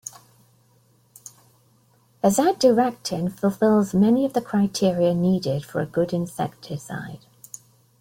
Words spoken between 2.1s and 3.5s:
Azadirachtin